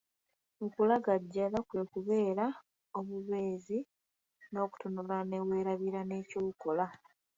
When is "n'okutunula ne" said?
4.51-5.37